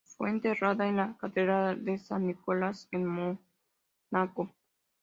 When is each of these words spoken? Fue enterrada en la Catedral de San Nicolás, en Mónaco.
Fue 0.17 0.31
enterrada 0.31 0.87
en 0.87 0.97
la 0.97 1.15
Catedral 1.15 1.85
de 1.85 1.99
San 1.99 2.25
Nicolás, 2.25 2.87
en 2.89 3.05
Mónaco. 3.05 4.51